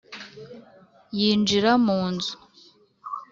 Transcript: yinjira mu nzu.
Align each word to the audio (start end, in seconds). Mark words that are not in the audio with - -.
yinjira 1.17 1.71
mu 1.85 1.99
nzu. 2.13 2.33